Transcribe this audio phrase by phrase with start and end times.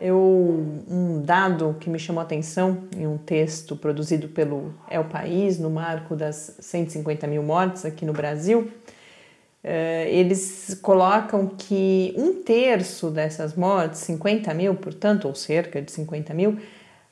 [0.00, 5.58] Eu, um dado que me chamou a atenção em um texto produzido pelo El País,
[5.58, 8.70] no marco das 150 mil mortes aqui no Brasil,
[10.06, 16.56] eles colocam que um terço dessas mortes, 50 mil, portanto, ou cerca de 50 mil,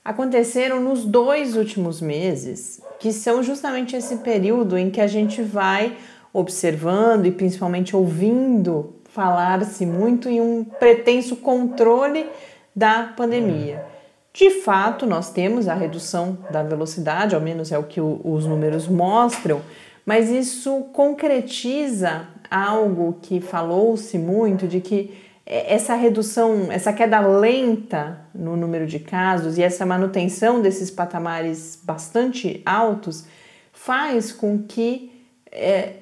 [0.05, 5.97] aconteceram nos dois últimos meses, que são justamente esse período em que a gente vai
[6.33, 12.27] observando e principalmente ouvindo falar-se muito em um pretenso controle
[12.75, 13.83] da pandemia.
[14.33, 18.87] De fato, nós temos a redução da velocidade, ao menos é o que os números
[18.87, 19.63] mostram,
[20.05, 25.15] mas isso concretiza algo que falou-se muito de que
[25.47, 32.61] essa redução, essa queda lenta no número de casos e essa manutenção desses patamares bastante
[32.67, 33.25] altos
[33.73, 35.13] faz com que
[35.53, 35.93] é,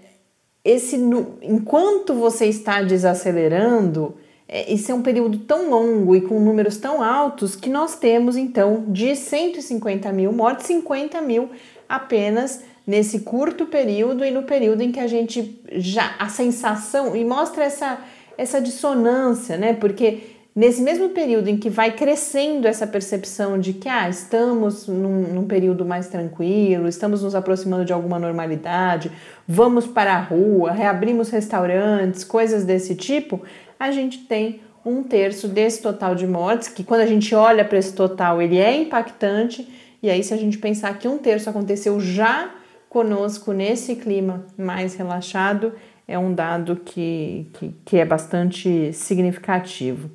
[0.64, 0.96] esse,
[1.42, 4.16] enquanto você está desacelerando,
[4.48, 8.38] é, esse é um período tão longo e com números tão altos que nós temos
[8.38, 11.50] então de 150 mil mortes, 50 mil
[11.86, 17.24] apenas nesse curto período e no período em que a gente já a sensação e
[17.24, 17.98] mostra essa
[18.36, 19.72] essa dissonância, né?
[19.74, 25.22] Porque nesse mesmo período em que vai crescendo essa percepção de que ah, estamos num,
[25.32, 29.10] num, período mais tranquilo, estamos nos aproximando de alguma normalidade,
[29.48, 33.42] vamos para a rua, reabrimos restaurantes, coisas desse tipo,
[33.78, 37.78] a gente tem um terço desse total de mortes, que quando a gente olha para
[37.78, 39.66] esse total, ele é impactante,
[40.02, 42.50] e aí se a gente pensar que um terço aconteceu já
[42.94, 45.72] conosco nesse clima mais relaxado,
[46.06, 50.08] é um dado que, que, que é bastante significativo.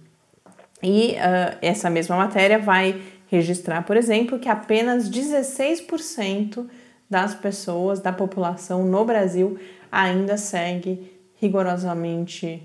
[0.82, 6.68] E uh, essa mesma matéria vai registrar, por exemplo, que apenas 16%
[7.10, 9.60] das pessoas, da população no Brasil,
[9.92, 12.64] ainda segue rigorosamente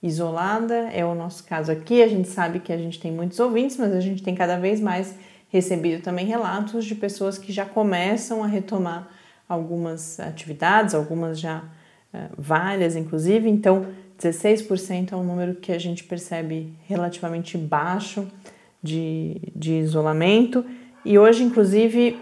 [0.00, 2.04] isolada, é o nosso caso aqui.
[2.04, 4.80] A gente sabe que a gente tem muitos ouvintes, mas a gente tem cada vez
[4.80, 5.12] mais
[5.48, 9.15] recebido também relatos de pessoas que já começam a retomar
[9.48, 11.62] algumas atividades, algumas já
[12.12, 13.48] uh, várias, inclusive.
[13.48, 13.86] Então,
[14.20, 18.26] 16% é um número que a gente percebe relativamente baixo
[18.82, 20.64] de, de isolamento.
[21.04, 22.18] E hoje, inclusive,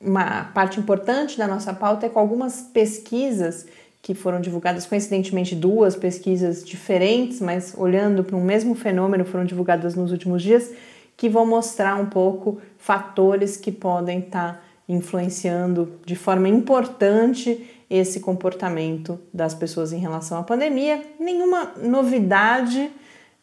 [0.00, 3.66] uma parte importante da nossa pauta é com algumas pesquisas
[4.02, 9.94] que foram divulgadas, coincidentemente duas pesquisas diferentes, mas olhando para um mesmo fenômeno, foram divulgadas
[9.94, 10.70] nos últimos dias,
[11.16, 18.20] que vão mostrar um pouco fatores que podem estar tá influenciando de forma importante esse
[18.20, 21.02] comportamento das pessoas em relação à pandemia.
[21.18, 22.90] Nenhuma novidade,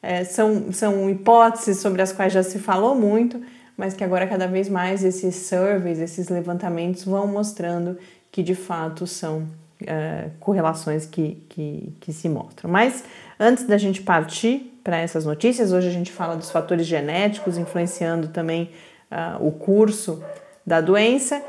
[0.02, 3.42] é, são, são hipóteses sobre as quais já se falou muito,
[3.78, 7.98] mas que agora cada vez mais esses surveys, esses levantamentos vão mostrando
[8.32, 9.40] que de fato são
[9.82, 12.70] uh, correlações que, que, que se mostram.
[12.70, 13.04] Mas
[13.40, 18.30] antes da gente partir para essas notícias, hoje a gente fala dos fatores genéticos influenciando
[18.30, 18.70] também
[19.12, 20.24] uh, o curso
[20.66, 21.42] da doença.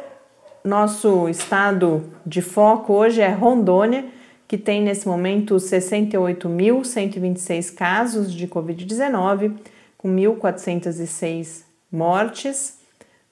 [0.65, 4.05] Nosso estado de foco hoje é Rondônia,
[4.47, 9.57] que tem nesse momento 68.126 casos de Covid-19,
[9.99, 12.81] com 1.406 mortes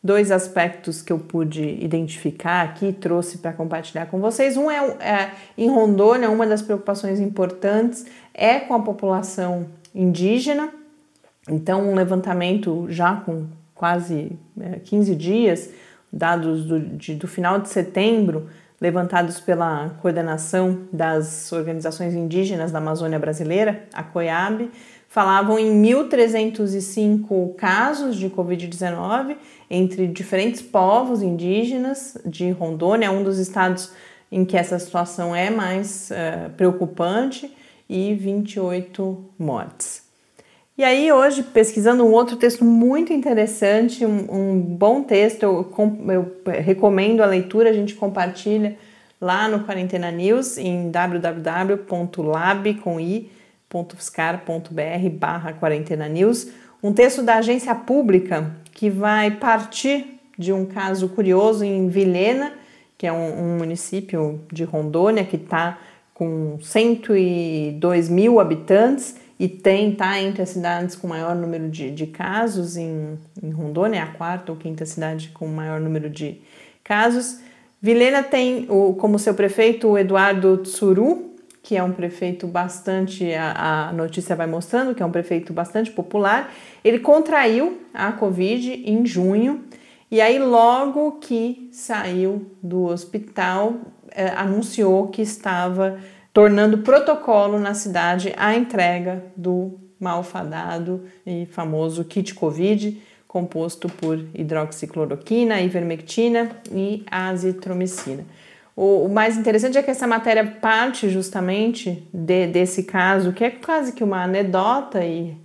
[0.02, 4.56] dois aspectos que eu pude identificar aqui e trouxe para compartilhar com vocês.
[4.56, 10.70] Um é, é, em Rondônia, uma das preocupações importantes é com a população indígena.
[11.48, 13.46] Então, um levantamento já com
[13.80, 15.70] quase é, 15 dias,
[16.12, 18.46] dados do, de, do final de setembro,
[18.78, 24.70] levantados pela coordenação das organizações indígenas da Amazônia Brasileira, a COIAB,
[25.08, 29.38] falavam em 1.305 casos de Covid-19
[29.70, 33.92] entre diferentes povos indígenas de Rondônia, um dos estados
[34.30, 37.50] em que essa situação é mais uh, preocupante,
[37.90, 40.09] e 28 mortes.
[40.80, 45.70] E aí, hoje, pesquisando um outro texto muito interessante, um, um bom texto, eu,
[46.08, 48.78] eu, recomendo a leitura, a gente compartilha
[49.20, 52.96] lá no Quarentena News, em www.lab.com
[53.94, 56.48] .fiscar.br barra quarentena news,
[56.82, 62.54] um texto da agência pública que vai partir de um caso curioso em Vilhena,
[62.96, 65.78] que é um, um município de Rondônia que está
[66.14, 72.06] com 102 mil habitantes e tem, tá entre as cidades com maior número de, de
[72.06, 76.42] casos em, em Rondônia, é a quarta ou quinta cidade com maior número de
[76.84, 77.40] casos.
[77.80, 81.30] Vilhena tem o, como seu prefeito o Eduardo Tsuru,
[81.62, 85.90] que é um prefeito bastante, a, a notícia vai mostrando que é um prefeito bastante
[85.90, 86.52] popular.
[86.84, 89.64] Ele contraiu a Covid em junho
[90.10, 93.76] e aí, logo que saiu do hospital,
[94.10, 96.00] é, anunciou que estava
[96.32, 105.60] tornando protocolo na cidade a entrega do malfadado e famoso kit Covid, composto por hidroxicloroquina,
[105.60, 108.24] ivermectina e azitromicina.
[108.74, 113.92] O, mais interessante é que essa matéria parte justamente de, desse caso, que é quase
[113.92, 115.36] que uma anedota e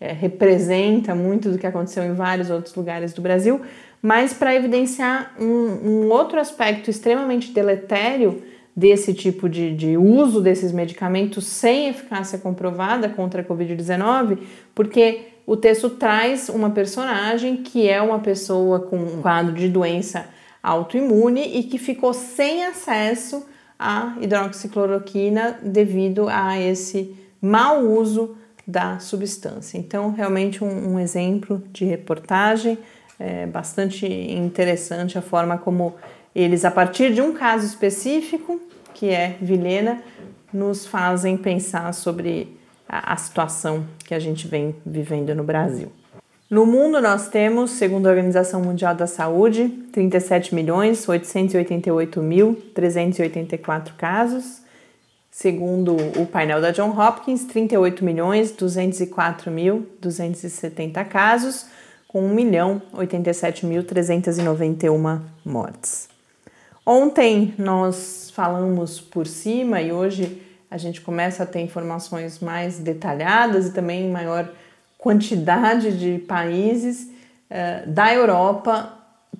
[0.00, 3.60] é, representa muito do que aconteceu em vários outros lugares do Brasil,
[4.00, 8.42] mas para evidenciar um, um, outro aspecto extremamente deletério
[8.76, 14.38] desse tipo de, de uso desses medicamentos sem eficácia comprovada contra a Covid-19,
[14.74, 20.26] porque o texto traz uma personagem que é uma pessoa com um quadro de doença
[20.62, 23.46] autoimune e que ficou sem acesso
[23.78, 28.36] à hidroxicloroquina devido a esse mau uso
[28.66, 29.76] da substância.
[29.76, 32.78] Então, realmente um, um exemplo de reportagem
[33.18, 35.94] é bastante interessante a forma como
[36.34, 38.60] eles, a partir de um caso específico,
[38.92, 40.02] que é Vilhena,
[40.52, 42.58] nos fazem pensar sobre
[42.88, 45.92] a, a situação que a gente vem vivendo no Brasil.
[46.50, 53.94] No mundo, nós temos, segundo a Organização Mundial da Saúde, 37 milhões 888 mil 384
[53.94, 54.62] casos.
[55.30, 61.64] Segundo o painel da John Hopkins, 38 milhões 204 mil 270 casos
[62.06, 66.13] com 1.087.391 mortes.
[66.86, 73.68] Ontem nós falamos por cima e hoje a gente começa a ter informações mais detalhadas
[73.68, 74.50] e também maior
[74.98, 77.08] quantidade de países
[77.50, 78.92] uh, da Europa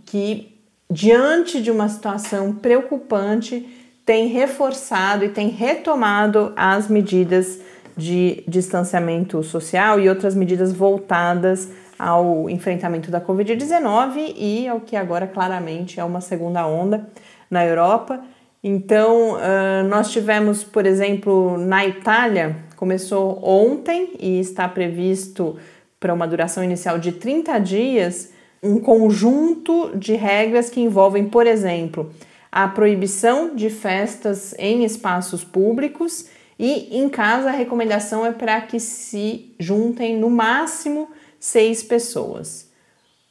[0.06, 0.58] que,
[0.90, 3.68] diante de uma situação preocupante,
[4.06, 7.60] tem reforçado e tem retomado as medidas
[7.94, 11.68] de distanciamento social e outras medidas voltadas
[11.98, 17.06] ao enfrentamento da Covid-19 e ao que agora claramente é uma segunda onda
[17.54, 18.20] na Europa.
[18.62, 25.56] Então, uh, nós tivemos, por exemplo, na Itália, começou ontem e está previsto
[26.00, 32.10] para uma duração inicial de 30 dias, um conjunto de regras que envolvem, por exemplo,
[32.50, 36.26] a proibição de festas em espaços públicos
[36.58, 41.08] e em casa a recomendação é para que se juntem no máximo
[41.38, 42.70] seis pessoas.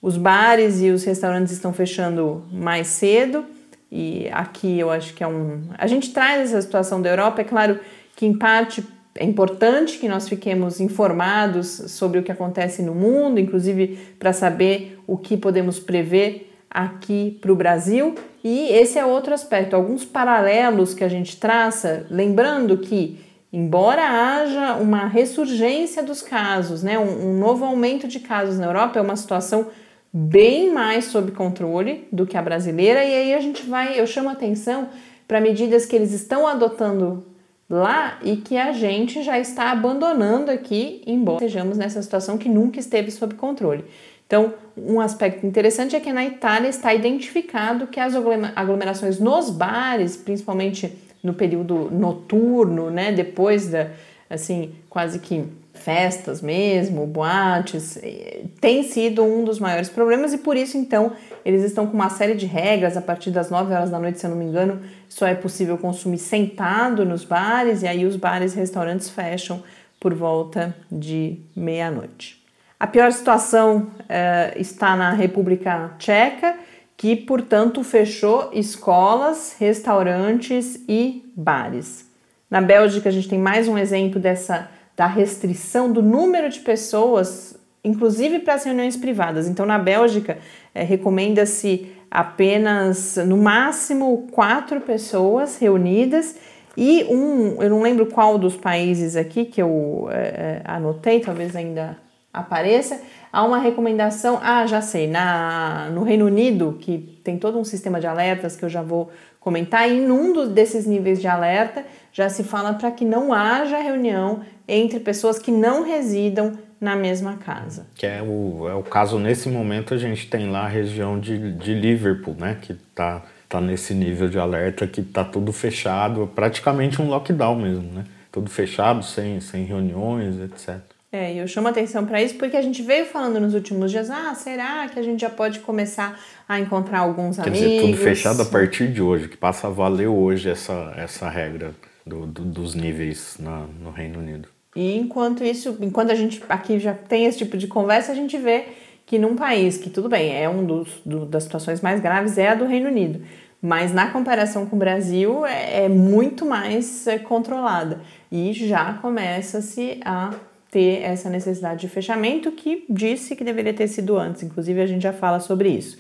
[0.02, 3.46] Os bares e os restaurantes estão fechando mais cedo
[3.96, 5.62] e aqui eu acho que é um.
[5.78, 7.80] A gente traz essa situação da Europa, é claro
[8.16, 13.40] que em parte é importante que nós fiquemos informados sobre o que acontece no mundo,
[13.40, 18.16] inclusive para saber o que podemos prever aqui para o Brasil.
[18.44, 23.20] E esse é outro aspecto, alguns paralelos que a gente traça, lembrando que
[23.54, 28.98] embora haja uma ressurgência dos casos, né, um, um, novo aumento de casos na Europa,
[28.98, 29.68] é uma situação
[30.14, 34.30] bem mais sob controle do que a brasileira, e aí a gente vai, eu chamo
[34.30, 34.90] atenção
[35.28, 37.26] para medidas que eles estão adotando
[37.68, 42.80] lá e que a gente já está abandonando aqui, embora estejamos nessa situação que nunca
[42.80, 43.84] esteve sob controle.
[44.28, 48.14] Então, um aspecto interessante é que na Itália está identificado que as
[48.56, 53.12] aglomerações nos bares, principalmente no período noturno, né?
[53.12, 53.90] Depois da,
[54.30, 55.46] assim, quase que
[55.84, 61.12] festas mesmo, boates, eh, tem sido um dos maiores problemas e por isso então
[61.44, 64.26] eles estão com uma série de regras a partir das 9 horas da noite, se
[64.26, 68.54] eu não me engano, só é possível consumir sentado nos bares e aí os bares
[68.56, 69.62] e restaurantes fecham
[70.00, 72.42] por volta de meia-noite.
[72.80, 76.56] A pior situação uh, está na República Tcheca,
[76.98, 82.10] que, portanto, fechou escolas, restaurantes e bares.
[82.50, 87.58] Na Bélgica, a gente tem mais um exemplo dessa da restrição do número de pessoas,
[87.84, 89.48] inclusive para as reuniões privadas.
[89.48, 90.38] Então, na Bélgica,
[90.74, 96.36] é, recomenda-se apenas, no máximo, quatro pessoas reunidas
[96.76, 101.56] e um, eu não lembro qual dos países aqui que eu é, é anotei, talvez
[101.56, 101.98] ainda
[102.34, 103.00] apareça,
[103.32, 108.00] há uma recomendação, ah, já sei, na, no Reino Unido, que tem todo um sistema
[108.00, 112.30] de alertas que eu já vou comentar, e em um desses níveis de alerta já
[112.30, 117.88] se fala para que não haja reunião entre pessoas que não residam na mesma casa.
[117.96, 121.54] Que é o, é o caso, nesse momento, a gente tem lá a região de,
[121.54, 127.02] de Liverpool, né, que está tá nesse nível de alerta que está tudo fechado, praticamente
[127.02, 128.04] um lockdown mesmo, né?
[128.32, 130.80] Tudo fechado, sem, sem reuniões, etc.
[131.12, 134.34] É, eu chamo atenção para isso porque a gente veio falando nos últimos dias, ah,
[134.34, 137.60] será que a gente já pode começar a encontrar alguns Quer amigos?
[137.60, 141.30] Quer dizer, tudo fechado a partir de hoje, que passa a valer hoje essa, essa
[141.30, 144.50] regra do, do, dos níveis na, no Reino Unido.
[144.76, 148.38] E enquanto isso, enquanto a gente aqui já tem esse tipo de conversa, a gente
[148.38, 148.66] vê
[149.06, 152.50] que num país que, tudo bem, é um dos, do, das situações mais graves, é
[152.50, 153.22] a do Reino Unido.
[153.62, 158.02] Mas na comparação com o Brasil, é, é muito mais é, controlada.
[158.32, 160.34] E já começa-se a
[160.70, 164.42] ter essa necessidade de fechamento que disse que deveria ter sido antes.
[164.44, 165.98] Inclusive, a gente já fala sobre isso.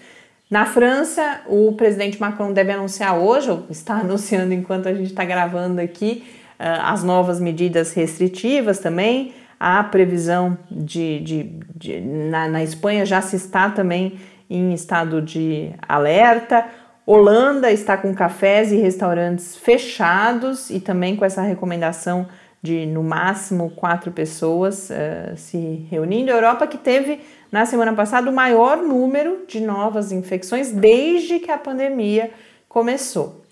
[0.50, 5.26] Na França, o presidente Macron deve anunciar hoje, ou está anunciando enquanto a gente está
[5.26, 6.24] gravando aqui,
[6.60, 9.34] ah, as novas medidas restritivas também.
[9.60, 11.20] Há previsão de.
[11.22, 11.44] de,
[11.76, 14.20] de na, na Espanha já se está também
[14.50, 16.66] em estado de alerta.
[17.06, 22.28] Holanda está com cafés e restaurantes fechados e também com essa recomendação
[22.64, 26.32] de no máximo quatro pessoas uh, se reunindo.
[26.32, 27.20] A Europa que teve
[27.52, 32.32] na semana passada o maior número de novas infecções desde que a pandemia
[32.70, 33.44] começou.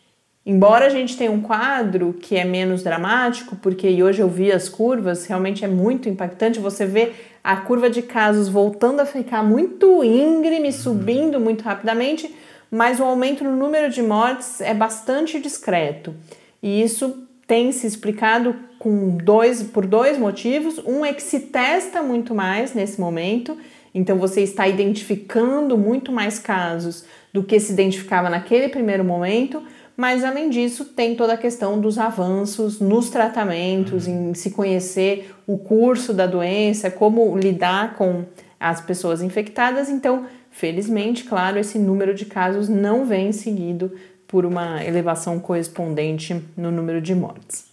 [0.46, 4.70] Embora a gente tenha um quadro que é menos dramático, porque hoje eu vi as
[4.70, 6.58] curvas, realmente é muito impactante.
[6.58, 7.12] Você vê
[7.44, 12.34] a curva de casos voltando a ficar muito íngreme, subindo muito rapidamente,
[12.72, 16.16] mas o aumento no número de mortes é bastante discreto.
[16.64, 20.80] E isso tem se explicado com dois, por dois motivos.
[20.80, 23.56] Um é que se testa muito mais nesse momento,
[23.94, 29.62] então você está identificando muito mais casos do que se identificava naquele primeiro momento.
[29.96, 35.60] Mas além disso, tem toda a questão dos avanços nos tratamentos, em se conhecer o
[35.60, 38.26] curso da doença, como lidar com
[38.60, 39.90] as pessoas infectadas.
[39.90, 43.92] Então, felizmente, claro, esse número de casos não vem seguido
[44.28, 47.71] por uma elevação correspondente no número de mortes.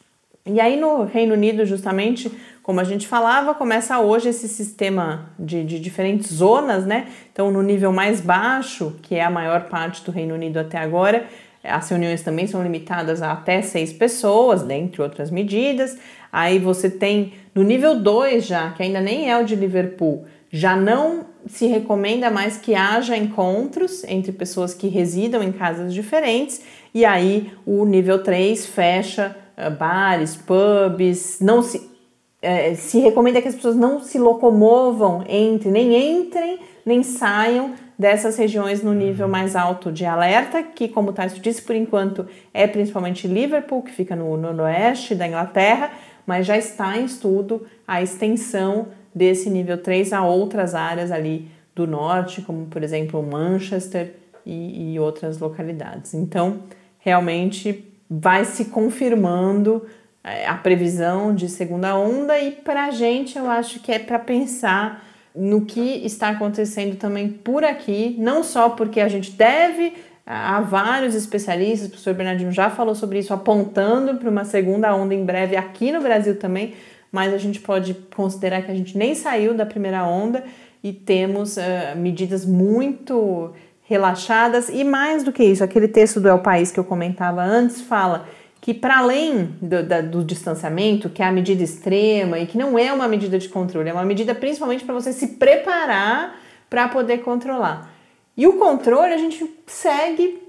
[0.48, 5.62] E aí no Reino Unido, justamente, como a gente falava, começa hoje esse sistema de,
[5.62, 7.08] de, diferentes zonas, né?
[7.30, 11.26] Então, no nível mais baixo, que é a maior parte do Reino Unido até agora,
[11.62, 15.98] as reuniões também são limitadas a até seis pessoas, dentre outras medidas.
[16.32, 20.74] Aí você tem no nível 2 já, que ainda nem é o de Liverpool, já
[20.74, 26.62] não se recomenda mais que haja encontros entre pessoas que residam em casas diferentes,
[26.94, 29.36] e aí o nível 3 fecha
[29.78, 36.20] bares, pubs, não se, uh, se recomenda que as pessoas não se locomovam entre, nem
[36.20, 39.32] entrem, nem saiam dessas regiões no nível uhum.
[39.32, 43.90] mais alto de alerta, que, como o Tarso disse, por enquanto é principalmente Liverpool, que
[43.90, 45.90] fica no noroeste da Inglaterra,
[46.24, 51.86] mas já está em estudo a extensão desse nível 3 a outras áreas ali do
[51.86, 54.14] norte, como por exemplo Manchester
[54.46, 56.14] e, e outras localidades.
[56.14, 56.60] Então,
[56.98, 59.86] realmente vai se confirmando
[60.24, 64.18] é, a previsão de segunda onda e para a gente eu acho que é para
[64.18, 69.94] pensar no que está acontecendo também por aqui, não só porque a gente deve
[70.26, 75.14] há vários especialistas, o professor Bernardino já falou sobre isso, apontando para uma segunda onda
[75.14, 76.74] em breve aqui no Brasil também,
[77.10, 80.44] mas a gente pode considerar que a gente nem saiu da primeira onda
[80.82, 83.52] e temos uh, medidas muito
[83.88, 87.80] relaxadas e mais do que isso, aquele texto do El País que eu comentava antes
[87.80, 88.28] fala
[88.60, 92.78] que para além do, da, do, distanciamento, que é a medida extrema e que não
[92.78, 97.18] é uma medida de controle, é uma medida principalmente para você se preparar para poder
[97.18, 97.90] controlar.
[98.36, 100.42] E o controle a gente segue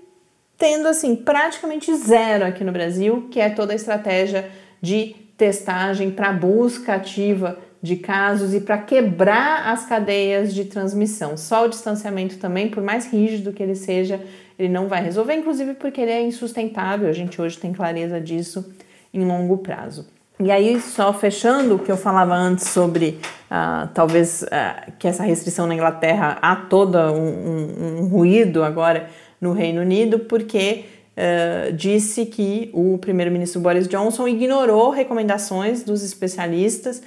[0.58, 6.34] tendo assim praticamente zero aqui no Brasil, que é toda a estratégia de testagem para
[6.34, 11.38] busca ativa de casos e para quebrar as cadeias de transmissão.
[11.38, 14.19] Só o distanciamento também, por mais rígido que ele seja,
[14.57, 17.07] ele não vai resolver, inclusive porque ele é insustentável.
[17.07, 18.74] A gente hoje tem clareza disso
[19.13, 20.07] em longo prazo.
[20.41, 23.19] E aí, só fechando o que eu falava antes sobre
[23.51, 29.09] uh, talvez uh, que essa restrição na Inglaterra há todo um, um, um ruído agora
[29.41, 30.86] no Reino Unido, porque
[31.17, 37.01] uh, disse que o primeiro-ministro Boris Johnson ignorou recomendações dos especialistas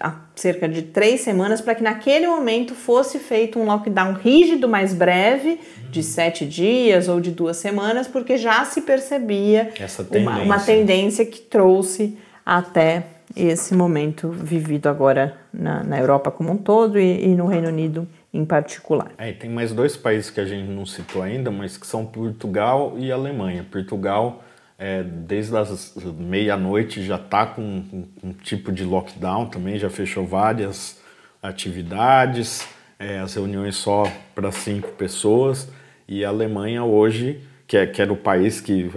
[0.00, 4.94] há cerca de três semanas para que naquele momento fosse feito um lockdown rígido, mais
[4.94, 10.20] breve, de sete dias ou de duas semanas, porque já se percebia tendência.
[10.20, 13.04] Uma, uma tendência que trouxe até
[13.36, 18.08] esse momento vivido agora na, na Europa como um todo e, e no Reino Unido
[18.32, 19.12] em particular.
[19.18, 22.94] É, tem mais dois países que a gente não citou ainda, mas que são Portugal
[22.96, 23.66] e Alemanha.
[23.70, 24.42] Portugal,
[24.78, 30.24] é, desde as meia-noite, já está com, com, um tipo de lockdown também, já fechou
[30.24, 31.00] várias
[31.42, 32.66] atividades,
[32.96, 34.04] é, as reuniões só
[34.36, 35.68] para cinco pessoas.
[36.06, 38.88] E a Alemanha hoje, que, é, que era o país que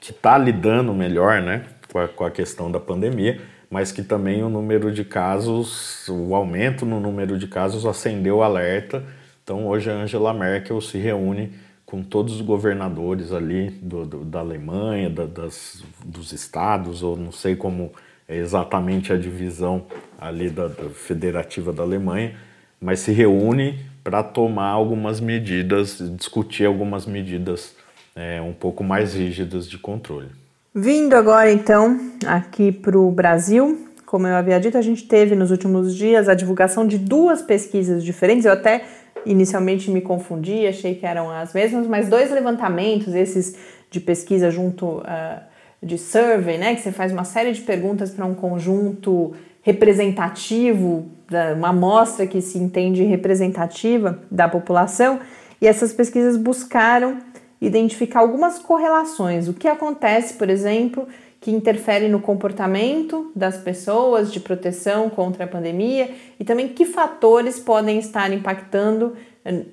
[0.00, 4.48] está lidando melhor né, com a, com a questão da pandemia, mas que também o
[4.48, 9.04] número de casos, o aumento no número de casos acendeu o alerta.
[9.42, 11.52] Então hoje a Angela Merkel se reúne
[11.94, 17.30] com todos os governadores ali do, do, da Alemanha, da, das, dos estados, ou não
[17.30, 17.92] sei como
[18.28, 19.84] é exatamente a divisão
[20.20, 22.34] ali da, da federativa da Alemanha,
[22.80, 27.76] mas se reúne para tomar algumas medidas, discutir algumas medidas
[28.16, 30.30] é, um pouco mais rígidas de controle.
[30.74, 35.52] Vindo agora então aqui para o Brasil, como eu havia dito, a gente teve nos
[35.52, 38.44] últimos dias a divulgação de duas pesquisas diferentes.
[38.44, 38.84] Eu até
[39.26, 43.56] inicialmente me confundi, achei que eram as mesmas, mas dois levantamentos, esses
[43.90, 45.40] de pesquisa junto uh,
[45.82, 51.06] de survey, né, que você faz uma série de perguntas para um conjunto representativo,
[51.56, 55.20] uma amostra que se entende representativa da população,
[55.60, 57.18] e essas pesquisas buscaram
[57.60, 59.48] identificar algumas correlações.
[59.48, 61.08] O que acontece, por exemplo,
[61.44, 66.10] que interfere no comportamento das pessoas de proteção contra a pandemia
[66.40, 69.12] e também que fatores podem estar impactando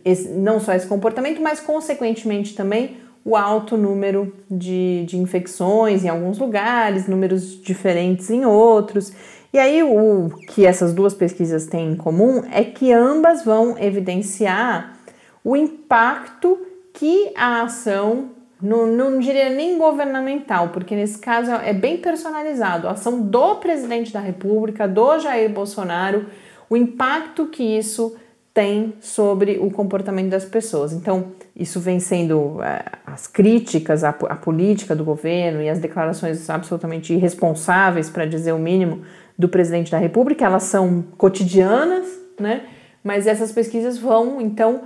[0.04, 6.10] esse, não só esse comportamento, mas consequentemente também o alto número de, de infecções em
[6.10, 9.14] alguns lugares, números diferentes em outros.
[9.54, 14.98] E aí, o que essas duas pesquisas têm em comum é que ambas vão evidenciar
[15.42, 16.60] o impacto
[16.92, 18.32] que a ação,
[18.62, 24.14] não, não diria nem governamental, porque nesse caso é bem personalizado, a ação do presidente
[24.14, 26.28] da República, do Jair Bolsonaro,
[26.70, 28.16] o impacto que isso
[28.54, 30.92] tem sobre o comportamento das pessoas.
[30.92, 37.14] Então, isso vem sendo é, as críticas à, política do governo e as declarações absolutamente
[37.14, 39.02] irresponsáveis, para dizer o mínimo,
[39.38, 42.06] do presidente da República, elas são cotidianas,
[42.40, 42.64] né?
[43.04, 44.82] Mas essas pesquisas vão, então,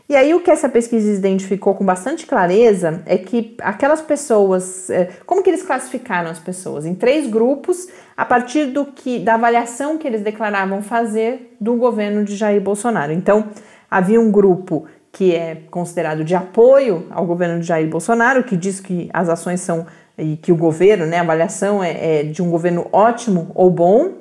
[0.09, 5.09] E aí o que essa pesquisa identificou com bastante clareza é que aquelas pessoas, é,
[5.27, 6.87] como que eles classificaram as pessoas?
[6.87, 12.25] Em três grupos, a partir do que da avaliação que eles declaravam fazer do governo
[12.25, 13.13] de Jair Bolsonaro.
[13.13, 13.49] Então,
[13.91, 18.79] havia um grupo que é considerado de apoio ao governo de Jair Bolsonaro, que diz
[18.79, 22.51] que as ações são e que o governo, né, a avaliação é, é de um
[22.51, 24.13] governo ótimo ou bom.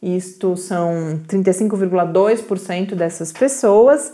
[0.00, 4.12] Isto são 35,2% dessas pessoas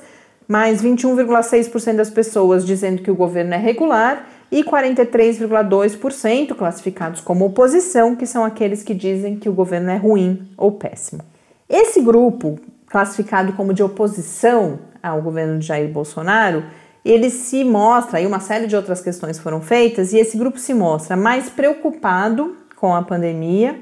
[0.51, 8.17] mais 21,6% das pessoas dizendo que o governo é regular e 43,2% classificados como oposição,
[8.17, 11.23] que são aqueles que dizem que o governo é ruim ou péssimo.
[11.69, 12.59] Esse grupo,
[12.89, 16.65] classificado como de oposição ao governo de Jair Bolsonaro,
[17.05, 20.75] ele se mostra, aí uma série de outras questões foram feitas, e esse grupo se
[20.75, 23.79] mostra mais preocupado com a pandemia,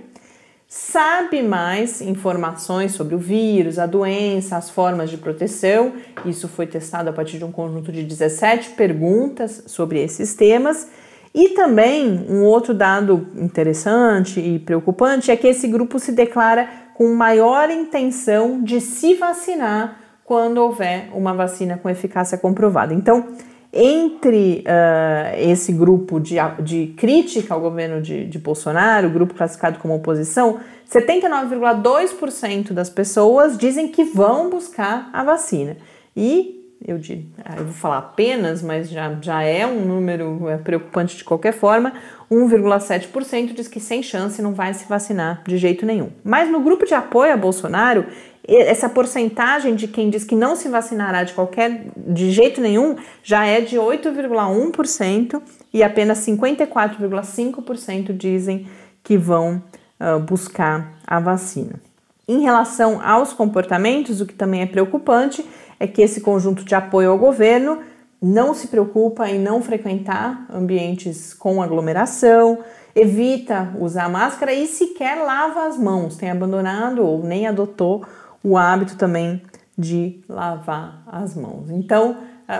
[0.68, 5.94] sabe mais informações sobre o vírus, a doença, as formas de proteção.
[6.26, 10.86] Isso foi testado a partir de um conjunto de 17 perguntas sobre esses temas.
[11.34, 17.14] E também um outro dado interessante e preocupante é que esse grupo se declara com
[17.14, 22.92] maior intenção de se vacinar quando houver uma vacina com eficácia comprovada.
[22.92, 23.28] Então,
[23.72, 29.94] entre uh, esse grupo de, de crítica ao governo de, de Bolsonaro, grupo classificado como
[29.94, 30.58] oposição,
[30.90, 35.76] 79,2% das pessoas dizem que vão buscar a vacina.
[36.16, 36.98] E eu,
[37.44, 41.52] ah, eu vou falar apenas, mas já, já é um número é preocupante de qualquer
[41.52, 41.92] forma,
[42.30, 46.10] 1,7% diz que sem chance não vai se vacinar de jeito nenhum.
[46.22, 48.06] Mas no grupo de apoio a Bolsonaro,
[48.56, 53.44] essa porcentagem de quem diz que não se vacinará de qualquer de jeito nenhum já
[53.44, 58.66] é de 8,1% e apenas 54,5% dizem
[59.04, 59.62] que vão
[60.00, 61.74] uh, buscar a vacina.
[62.26, 65.44] Em relação aos comportamentos, o que também é preocupante
[65.78, 67.78] é que esse conjunto de apoio ao governo
[68.20, 72.58] não se preocupa em não frequentar ambientes com aglomeração,
[72.94, 78.04] evita usar máscara e sequer lava as mãos, tem abandonado ou nem adotou
[78.42, 79.42] o hábito também
[79.76, 81.70] de lavar as mãos.
[81.70, 82.16] Então,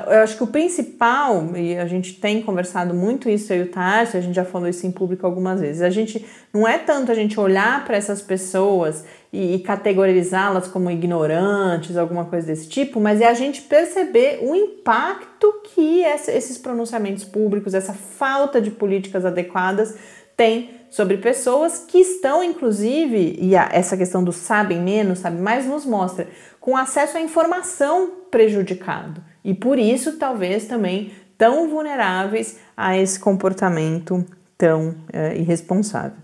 [0.07, 4.19] eu acho que o principal, e a gente tem conversado muito isso e o Tarso,
[4.19, 7.15] a gente já falou isso em público algumas vezes, a gente não é tanto a
[7.15, 13.23] gente olhar para essas pessoas e, e categorizá-las como ignorantes, alguma coisa desse tipo, mas
[13.23, 19.25] é a gente perceber o impacto que essa, esses pronunciamentos públicos, essa falta de políticas
[19.25, 19.97] adequadas
[20.39, 25.85] tem sobre pessoas que estão, inclusive, e essa questão do sabem menos, sabe mais, nos
[25.85, 26.29] mostra,
[26.61, 34.25] com acesso à informação prejudicado e por isso talvez também tão vulneráveis a esse comportamento
[34.57, 36.17] tão é, irresponsável.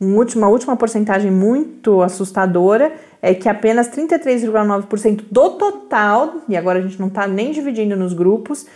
[0.00, 6.82] Um uma última porcentagem muito assustadora é que apenas 33,9% do total, e agora a
[6.82, 8.66] gente não está nem dividindo nos grupos,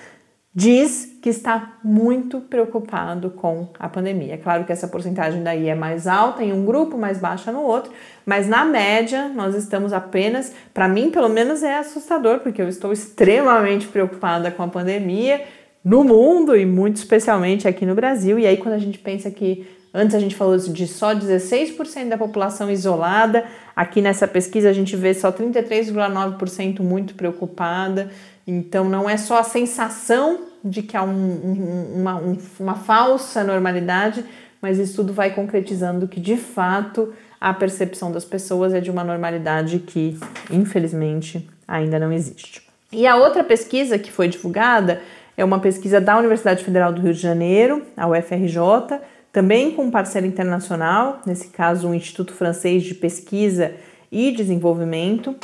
[0.57, 4.33] diz que está muito preocupado com a pandemia.
[4.33, 7.61] É claro que essa porcentagem daí é mais alta em um grupo, mais baixa no
[7.61, 7.92] outro,
[8.25, 12.90] mas na média nós estamos apenas, para mim pelo menos é assustador, porque eu estou
[12.90, 15.45] extremamente preocupada com a pandemia
[15.85, 18.38] no mundo e muito especialmente aqui no Brasil.
[18.38, 19.66] E aí quando a gente pensa que
[19.99, 23.47] Antes a gente falou de só 16% da população isolada.
[23.75, 28.11] Aqui nessa pesquisa a gente vê só 33,9% muito preocupada.
[28.46, 33.42] Então não é só a sensação de que há um, um, uma, um, uma falsa
[33.42, 34.24] normalidade,
[34.61, 39.04] mas isso tudo vai concretizando que de fato a percepção das pessoas é de uma
[39.04, 40.18] normalidade que,
[40.50, 42.62] infelizmente, ainda não existe.
[42.92, 45.00] E a outra pesquisa que foi divulgada
[45.37, 49.00] é uma pesquisa da Universidade Federal do Rio de Janeiro, a UFRJ,
[49.32, 53.74] também com um parceiro internacional, nesse caso o Instituto Francês de Pesquisa
[54.11, 55.37] e Desenvolvimento.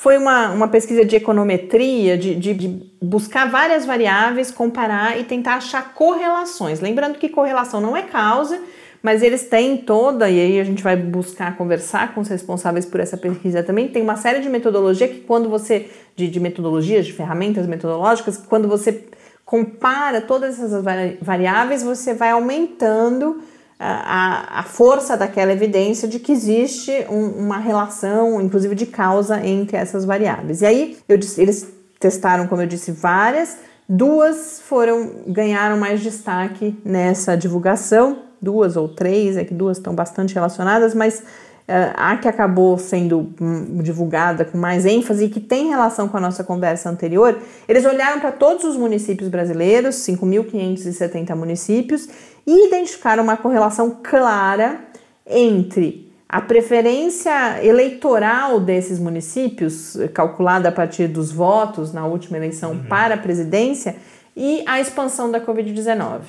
[0.00, 5.56] Foi uma, uma pesquisa de econometria, de, de, de buscar várias variáveis, comparar e tentar
[5.56, 6.80] achar correlações.
[6.80, 8.58] Lembrando que correlação não é causa,
[9.02, 12.98] mas eles têm toda, e aí a gente vai buscar conversar com os responsáveis por
[12.98, 17.12] essa pesquisa também, tem uma série de metodologia que quando você, de, de metodologias, de
[17.12, 19.04] ferramentas metodológicas, que quando você
[19.44, 20.82] compara todas essas
[21.20, 23.42] variáveis, você vai aumentando
[23.82, 29.78] a, a força daquela evidência de que existe um, uma relação, inclusive de causa, entre
[29.78, 30.60] essas variáveis.
[30.60, 31.66] E aí disse, eles
[31.98, 33.56] testaram, como eu disse, várias,
[33.88, 40.34] duas foram ganharam mais destaque nessa divulgação, duas ou três, é que duas estão bastante
[40.34, 45.68] relacionadas, mas uh, a que acabou sendo um, divulgada com mais ênfase e que tem
[45.68, 52.08] relação com a nossa conversa anterior, eles olharam para todos os municípios brasileiros, 5.570 municípios,
[52.46, 54.80] e identificaram uma correlação clara
[55.26, 62.84] entre a preferência eleitoral desses municípios, calculada a partir dos votos na última eleição uhum.
[62.84, 63.96] para a presidência,
[64.36, 66.20] e a expansão da Covid-19.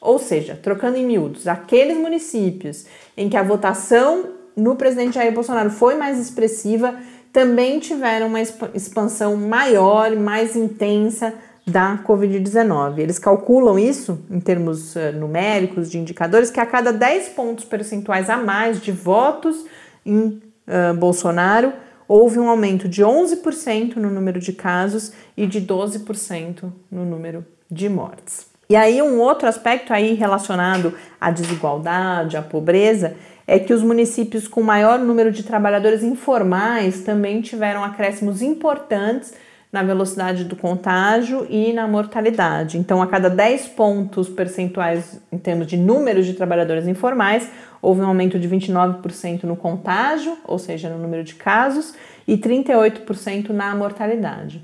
[0.00, 2.86] Ou seja, trocando em miúdos, aqueles municípios
[3.16, 6.94] em que a votação no presidente Jair Bolsonaro foi mais expressiva,
[7.32, 11.34] também tiveram uma expansão maior e mais intensa
[11.66, 12.98] da Covid-19.
[12.98, 18.28] Eles calculam isso em termos uh, numéricos, de indicadores, que a cada 10 pontos percentuais
[18.28, 19.64] a mais de votos
[20.04, 21.72] em uh, Bolsonaro,
[22.06, 27.88] houve um aumento de 11% no número de casos e de 12% no número de
[27.88, 28.46] mortes.
[28.68, 34.48] E aí um outro aspecto aí relacionado à desigualdade, à pobreza, é que os municípios
[34.48, 39.34] com maior número de trabalhadores informais também tiveram acréscimos importantes
[39.74, 42.78] na velocidade do contágio e na mortalidade.
[42.78, 47.50] Então, a cada 10 pontos percentuais em termos de número de trabalhadores informais,
[47.82, 51.92] houve um aumento de 29% no contágio, ou seja, no número de casos,
[52.24, 54.62] e 38% na mortalidade.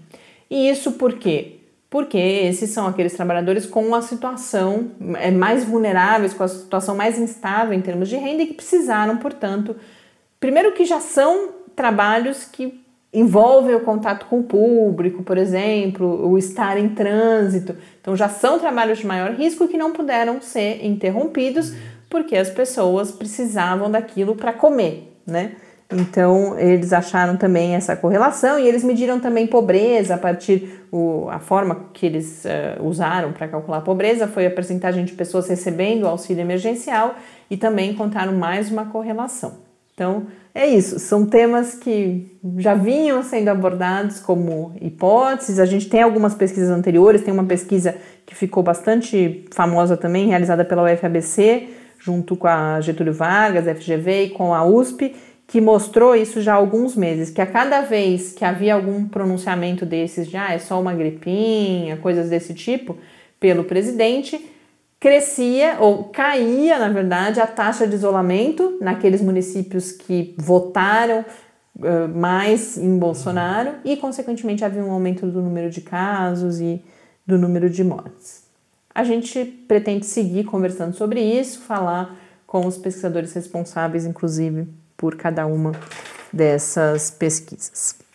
[0.49, 1.57] E isso por quê?
[1.91, 7.19] porque esses são aqueles trabalhadores com uma situação é, mais vulneráveis, com a situação mais
[7.19, 9.75] instável em termos de renda e que precisaram, portanto,
[10.39, 12.80] primeiro que já são trabalhos que
[13.13, 17.77] envolvem o contato com o público, por exemplo, o estar em trânsito.
[18.01, 21.75] Então já são trabalhos de maior risco que não puderam ser interrompidos
[22.09, 25.53] porque as pessoas precisavam daquilo para comer, né?
[25.93, 31.41] Então eles acharam também essa correlação e eles mediram também pobreza a partir o, a
[31.41, 36.07] forma que eles uh, usaram para calcular a pobreza foi a percentagem de pessoas recebendo
[36.07, 37.17] auxílio emergencial
[37.51, 39.70] e também encontraram mais uma correlação.
[40.01, 45.59] Então é isso, são temas que já vinham sendo abordados como hipóteses.
[45.59, 50.65] A gente tem algumas pesquisas anteriores, tem uma pesquisa que ficou bastante famosa também, realizada
[50.65, 55.15] pela UFABC, junto com a Getúlio Vargas, FGV e com a USP
[55.47, 59.85] que mostrou isso já há alguns meses, que a cada vez que havia algum pronunciamento
[59.85, 62.97] desses de ah, é só uma gripinha, coisas desse tipo,
[63.39, 64.41] pelo presidente,
[65.01, 71.25] crescia ou caía, na verdade, a taxa de isolamento naqueles municípios que votaram
[71.79, 76.85] uh, mais em Bolsonaro e, consequentemente, havia um aumento do número de casos e
[77.27, 78.45] do número de mortes.
[78.95, 82.15] A gente pretende seguir conversando sobre isso, falar
[82.47, 85.73] com os pesquisadores responsáveis, inclusive, por cada uma
[86.31, 88.10] dessas pesquisas.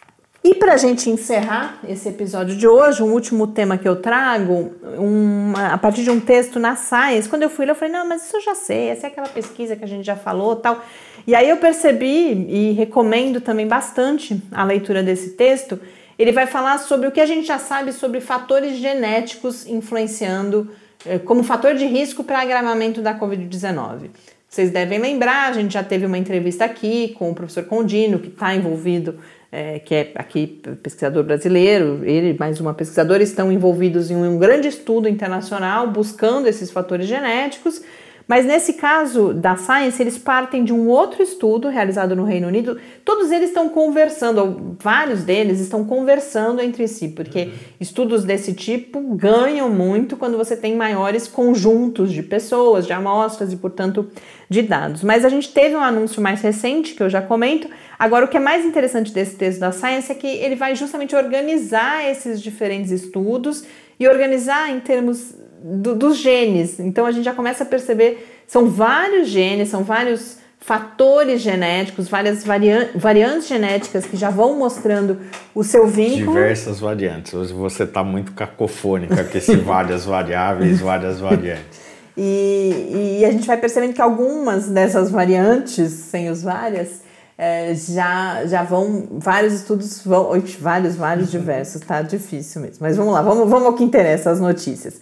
[0.45, 4.75] E para a gente encerrar esse episódio de hoje, um último tema que eu trago,
[4.95, 7.27] uma, a partir de um texto na Science.
[7.27, 9.27] Quando eu fui lá, eu falei, não, mas isso eu já sei, essa é aquela
[9.27, 10.86] pesquisa que a gente já falou tal.
[11.25, 15.79] E aí eu percebi e recomendo também bastante a leitura desse texto.
[16.15, 20.69] Ele vai falar sobre o que a gente já sabe sobre fatores genéticos influenciando
[21.08, 24.12] eh, como fator de risco para agravamento da Covid-19.
[24.47, 28.29] Vocês devem lembrar, a gente já teve uma entrevista aqui com o professor Condino, que
[28.29, 29.19] está envolvido,
[29.55, 34.67] é, que é aqui pesquisador brasileiro, ele mais uma pesquisadora estão envolvidos em um grande
[34.67, 37.81] estudo internacional buscando esses fatores genéticos
[38.27, 42.79] mas nesse caso da Science, eles partem de um outro estudo realizado no Reino Unido.
[43.03, 47.51] Todos eles estão conversando, vários deles estão conversando entre si, porque uhum.
[47.79, 53.57] estudos desse tipo ganham muito quando você tem maiores conjuntos de pessoas, de amostras e,
[53.57, 54.09] portanto,
[54.49, 55.03] de dados.
[55.03, 57.69] Mas a gente teve um anúncio mais recente que eu já comento.
[57.99, 61.15] Agora, o que é mais interessante desse texto da Science é que ele vai justamente
[61.15, 63.63] organizar esses diferentes estudos
[63.99, 66.80] e organizar em termos do, dos genes.
[66.80, 72.43] Então a gente já começa a perceber, são vários genes, são vários fatores genéticos, várias
[72.43, 75.17] varian variantes genéticas que já vão mostrando
[75.54, 76.34] o seu vínculo.
[76.34, 77.34] Diversas variantes.
[77.34, 81.86] Hoje você está muito cacofônica com esse várias variáveis, várias variantes.
[82.17, 87.01] E, e, a gente vai percebendo que algumas dessas variantes, sem os várias,
[87.38, 92.78] é, já, já vão, vários estudos vão, vários, vários diversos, tá difícil mesmo.
[92.80, 95.01] Mas vamos lá, vamos, vamos ao que interessa, as notícias.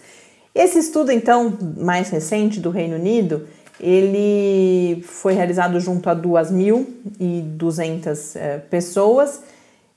[0.55, 3.47] Esse estudo, então, mais recente do Reino Unido,
[3.79, 9.41] ele foi realizado junto a 2.200 é, pessoas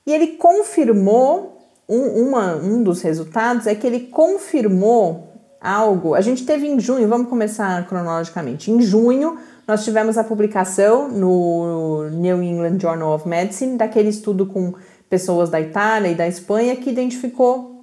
[0.05, 5.27] e ele confirmou, um, uma, um dos resultados é que ele confirmou
[5.61, 6.15] algo.
[6.15, 8.71] A gente teve em junho, vamos começar cronologicamente.
[8.71, 14.73] Em junho, nós tivemos a publicação no New England Journal of Medicine daquele estudo com
[15.09, 17.76] pessoas da Itália e da Espanha que identificou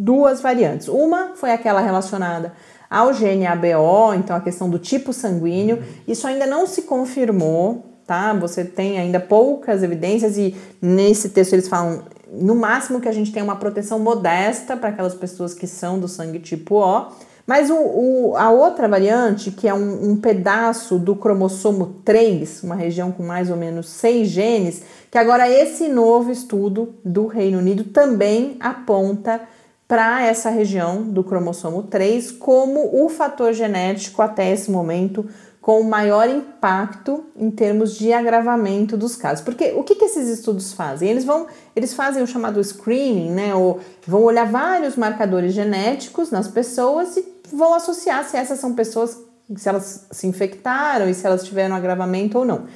[0.00, 0.88] duas variantes.
[0.88, 2.54] Uma foi aquela relacionada
[2.88, 5.82] ao gene ABO, então a questão do tipo sanguíneo.
[6.08, 8.32] Isso ainda não se confirmou, tá?
[8.32, 13.30] Você tem ainda poucas evidências e nesse texto eles falam no máximo que a gente
[13.30, 17.08] tem uma proteção modesta para aquelas pessoas que são do sangue tipo O.
[17.46, 22.76] Mas o, o, a outra variante, que é um, um, pedaço do cromossomo 3, uma
[22.76, 27.84] região com mais ou menos seis genes, que agora esse novo estudo do Reino Unido
[27.84, 29.40] também aponta
[29.90, 35.28] para essa região do cromossomo 3 como o fator genético até esse momento
[35.60, 39.44] com maior impacto em termos de agravamento dos casos.
[39.44, 41.10] Porque o que, que esses estudos fazem?
[41.10, 43.52] Eles vão, eles fazem o chamado screening, né?
[43.52, 49.18] Ou vão olhar vários marcadores genéticos nas pessoas e vão associar se essas são pessoas
[49.56, 52.66] se elas se infectaram e se elas tiveram agravamento ou não.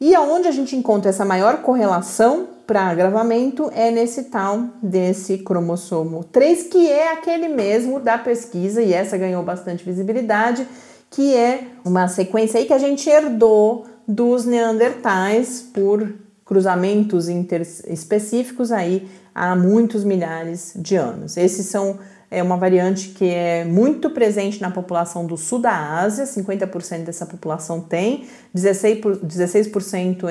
[0.00, 6.24] E aonde a gente encontra essa maior correlação para agravamento é nesse tal desse cromossomo
[6.24, 10.66] 3, que é aquele mesmo da pesquisa, e essa ganhou bastante visibilidade,
[11.10, 16.10] que é uma sequência aí que a gente herdou dos neandertais por
[16.46, 21.36] cruzamentos interespecíficos aí há muitos milhares de anos.
[21.36, 21.98] Esses são
[22.30, 27.26] é uma variante que é muito presente na população do sul da Ásia, 50% dessa
[27.26, 29.70] população tem, 16%, 16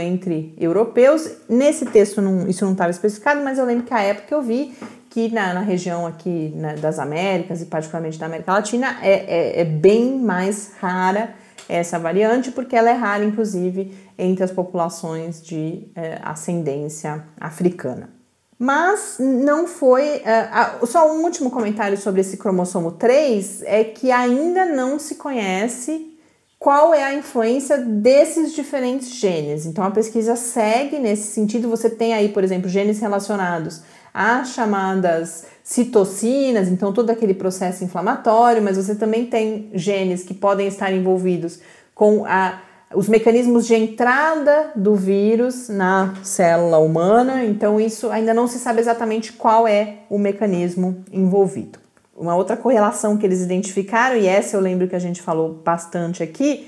[0.02, 1.30] entre europeus.
[1.50, 4.74] Nesse texto não, isso não estava especificado, mas eu lembro que a época eu vi
[5.10, 9.62] que na, na região aqui né, das Américas e particularmente da América Latina é, é,
[9.62, 11.34] é bem mais rara
[11.68, 18.19] essa variante, porque ela é rara, inclusive, entre as populações de é, ascendência africana.
[18.60, 20.18] Mas não foi.
[20.18, 25.16] Uh, uh, só um último comentário sobre esse cromossomo 3 é que ainda não se
[25.16, 26.18] conhece
[26.60, 29.66] qual é a influência desses diferentes genes.
[29.66, 31.70] Então a pesquisa segue nesse sentido.
[31.70, 33.82] Você tem aí, por exemplo, genes relacionados
[34.14, 40.68] a chamadas citocinas, então todo aquele processo inflamatório, mas você também tem genes que podem
[40.68, 41.60] estar envolvidos
[41.96, 42.60] com a
[42.94, 48.80] os mecanismos de entrada do vírus na célula humana, então isso ainda não se sabe
[48.80, 51.80] exatamente qual é o mecanismo envolvido.
[52.18, 56.24] Uma outra correlação que eles identificaram, e essa eu lembro que a gente falou bastante
[56.24, 56.68] aqui,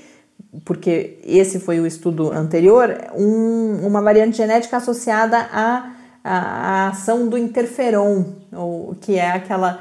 [0.64, 7.28] porque esse foi o estudo anterior, um, uma variante genética associada à, à, à ação
[7.28, 9.80] do interferon, ou, que é aquela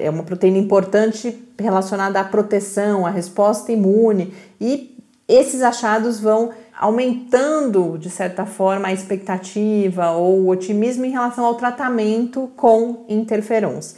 [0.00, 4.95] é uma proteína importante relacionada à proteção, à resposta imune, e
[5.28, 11.54] esses achados vão aumentando, de certa forma, a expectativa ou o otimismo em relação ao
[11.54, 13.96] tratamento com interferons.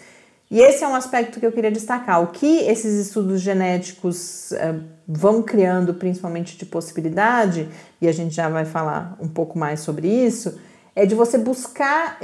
[0.51, 2.23] E esse é um aspecto que eu queria destacar.
[2.23, 7.69] O que esses estudos genéticos uh, vão criando, principalmente de possibilidade,
[8.01, 10.59] e a gente já vai falar um pouco mais sobre isso,
[10.99, 12.19] é de você buscar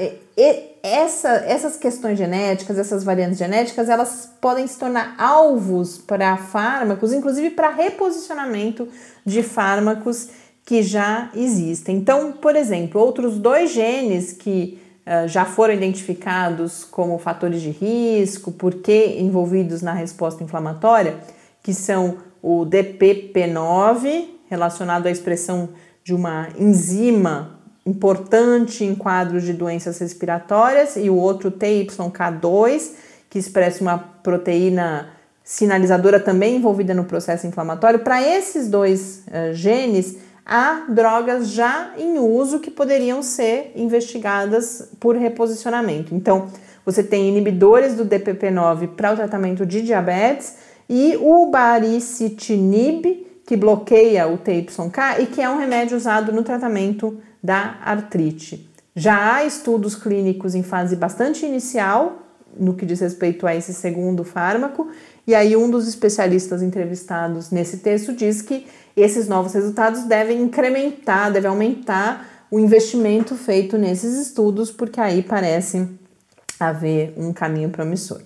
[0.83, 7.51] essa, essas questões genéticas, essas variantes genéticas, elas podem se tornar alvos para fármacos, inclusive
[7.51, 8.89] para reposicionamento
[9.25, 10.29] de fármacos
[10.65, 11.99] que já existem.
[11.99, 18.51] Então, por exemplo, outros dois genes que uh, já foram identificados como fatores de risco,
[18.51, 21.21] porque envolvidos na resposta inflamatória,
[21.63, 25.69] que são o DPP9, relacionado à expressão
[26.03, 27.54] de uma enzima
[27.87, 32.93] importante em quadros de doenças respiratórias, e o outro TYK2,
[33.29, 35.11] que expressa uma proteína
[35.43, 37.99] sinalizadora também envolvida no processo inflamatório.
[37.99, 40.17] Para esses dois uh, genes,
[40.47, 46.15] há drogas já em uso que poderiam ser investigadas por reposicionamento.
[46.15, 46.49] Então,
[46.85, 50.57] você tem inibidores do DPP9 para o tratamento de diabetes
[50.89, 57.19] e o baricitinib, que bloqueia o TYK e que é um remédio usado no tratamento
[57.45, 58.67] da artrite.
[58.97, 62.23] Já há estudos clínicos em fase bastante inicial
[62.57, 64.89] no que diz respeito a esse segundo fármaco,
[65.27, 71.33] e aí um dos especialistas entrevistados nesse texto diz que esses novos resultados devem incrementar,
[71.33, 75.89] devem aumentar o investimento feito nesses estudos, porque aí parece
[76.61, 78.21] haver um caminho promissor.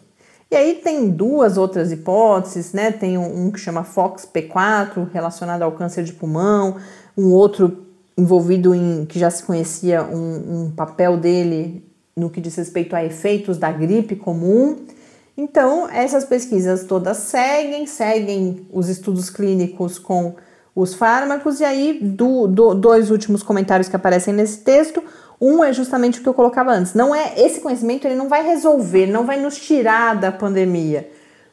[0.51, 2.91] E aí tem duas outras hipóteses, né?
[2.91, 6.77] Tem um, que chama FOXP4, relacionado ao câncer de pulmão,
[7.17, 7.88] um outro
[8.19, 13.05] envolvido em que já se conhecia um, um papel dele no que diz respeito a
[13.05, 14.77] efeitos da gripe comum.
[15.37, 20.35] Então, essas pesquisas todas seguem, seguem os estudos clínicos com
[20.75, 25.03] os fármacos, e aí, do, do, dois últimos comentários que aparecem nesse texto.
[25.41, 26.95] Um é justamente o que eu colocava antes.
[26.95, 31.09] Não é esse conhecimento, ele não vai resolver, não vai nos tirar da pandemia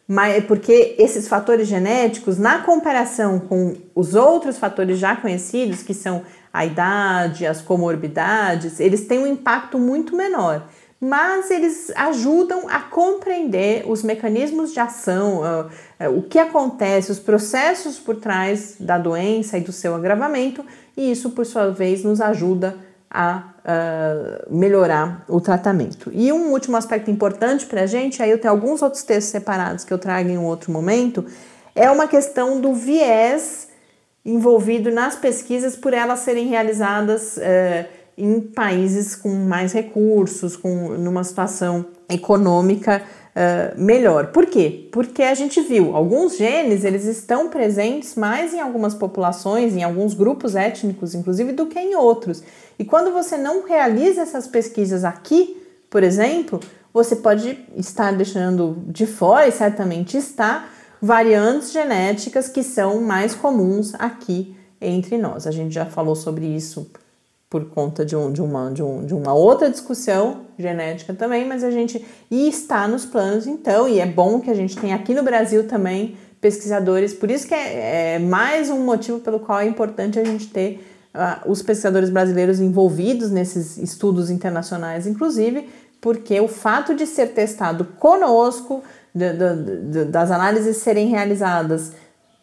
[0.08, 5.94] mas é porque esses fatores genéticos, na comparação com os outros fatores já conhecidos, que
[5.94, 6.22] são
[6.56, 10.70] a idade, as comorbidades, eles têm um impacto muito menor.
[11.02, 15.66] Mas eles ajudam a compreender os mecanismos de ação, uh,
[16.08, 20.66] uh, o que acontece, os processos por trás da doença e do seu agravamento,
[20.96, 22.78] e isso, por sua vez, nos ajuda
[23.12, 26.10] a uh, melhorar o tratamento.
[26.14, 29.84] E um último aspecto importante para a gente, aí eu tenho alguns outros textos separados
[29.84, 31.26] que eu trago em um outro momento,
[31.76, 33.65] é uma questão do viés
[34.26, 37.86] envolvido nas pesquisas por elas serem realizadas uh,
[38.18, 43.04] em países com mais recursos, com numa situação econômica
[43.36, 44.28] uh, melhor.
[44.28, 44.88] Por quê?
[44.92, 50.14] Porque a gente viu alguns genes eles estão presentes mais em algumas populações, em alguns
[50.14, 52.42] grupos étnicos, inclusive, do que em outros.
[52.80, 56.60] E quando você não realiza essas pesquisas aqui, por exemplo,
[56.94, 60.68] você pode estar deixando de fora, e certamente está,
[61.06, 65.46] variantes genéticas que são mais comuns aqui entre nós.
[65.46, 66.90] A gente já falou sobre isso
[67.48, 71.64] por conta de, um, de, uma, de, um, de uma outra discussão genética também, mas
[71.64, 75.14] a gente e está nos planos então, e é bom que a gente tenha aqui
[75.14, 79.68] no Brasil também pesquisadores, por isso que é, é mais um motivo pelo qual é
[79.68, 85.70] importante a gente ter uh, os pesquisadores brasileiros envolvidos nesses estudos internacionais, inclusive,
[86.02, 88.84] porque o fato de ser testado conosco,
[89.16, 91.94] das análises serem realizadas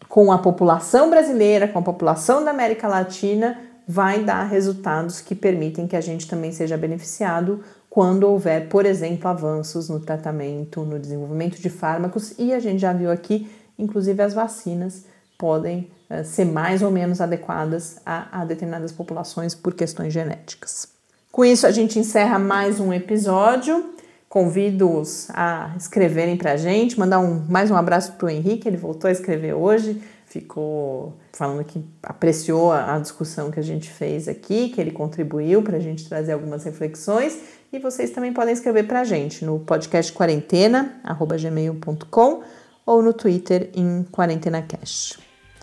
[0.08, 5.86] com a população brasileira, com a população da América Latina, vai dar resultados que permitem
[5.86, 11.60] que a gente também seja beneficiado quando houver, por exemplo, avanços no tratamento, no desenvolvimento
[11.60, 15.04] de fármacos, e a gente já viu aqui, inclusive, as vacinas
[15.36, 20.88] podem uh, ser mais ou menos adequadas a, a determinadas populações por questões genéticas.
[21.30, 23.91] Com isso, a gente encerra mais um episódio.
[24.32, 28.78] Convido-os a escreverem para a gente, mandar um, mais um abraço para o Henrique, ele
[28.78, 34.28] voltou a escrever hoje, ficou falando que apreciou a, a discussão que a gente fez
[34.28, 37.40] aqui, que ele contribuiu para a gente trazer algumas reflexões.
[37.70, 42.42] E vocês também podem escrever para a gente no podcast quarentena@gmail.com
[42.86, 45.18] ou no Twitter em QuarentenaCast.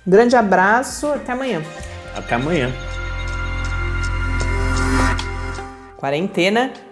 [0.06, 1.64] Grande abraço, até amanhã.
[2.16, 2.72] Até amanhã.
[5.98, 6.72] Quarentena